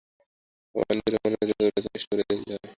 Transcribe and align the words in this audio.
আমার 0.75 0.95
নিজেরই 0.97 1.19
মনে 1.23 1.37
হইতেছে, 1.41 1.65
ওটা 1.67 1.81
চেষ্টা 1.87 2.09
করিয়া 2.09 2.27
দেখিলে 2.29 2.53
হয়। 2.53 2.67